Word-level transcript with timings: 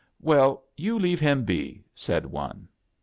"Well, 0.19 0.63
you 0.75 0.97
leave 0.97 1.19
him 1.19 1.45
be," 1.45 1.83
said 1.93 2.25
one. 2.25 2.67